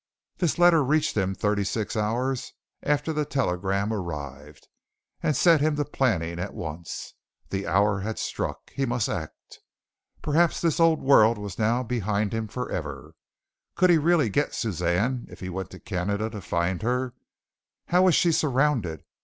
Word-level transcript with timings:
This 0.37 0.57
letter 0.57 0.83
reached 0.83 1.15
him 1.15 1.35
thirty 1.35 1.63
six 1.63 1.95
hours 1.95 2.53
after 2.81 3.13
the 3.13 3.23
telegram 3.23 3.93
arrived, 3.93 4.67
and 5.21 5.37
set 5.37 5.61
him 5.61 5.75
to 5.75 5.85
planning 5.85 6.39
at 6.39 6.55
once. 6.55 7.13
The 7.49 7.67
hour 7.67 7.99
had 7.99 8.17
struck. 8.17 8.71
He 8.71 8.87
must 8.87 9.07
act. 9.07 9.59
Perhaps 10.23 10.59
this 10.59 10.79
old 10.79 11.03
world 11.03 11.37
was 11.37 11.59
now 11.59 11.83
behind 11.83 12.33
him 12.33 12.47
forever. 12.47 13.13
Could 13.75 13.91
he 13.91 13.99
really 13.99 14.29
get 14.29 14.55
Suzanne, 14.55 15.27
if 15.29 15.39
he 15.39 15.49
went 15.49 15.69
to 15.69 15.79
Canada 15.79 16.31
to 16.31 16.41
find 16.41 16.81
her? 16.81 17.13
How 17.89 18.01
was 18.01 18.15
she 18.15 18.31
surrounded? 18.31 19.03